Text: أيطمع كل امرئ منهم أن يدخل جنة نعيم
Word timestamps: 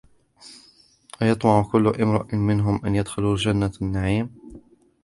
أيطمع 1.21 1.63
كل 1.71 1.87
امرئ 1.87 2.35
منهم 2.35 2.85
أن 2.85 2.95
يدخل 2.95 3.35
جنة 3.35 3.71
نعيم 3.81 4.31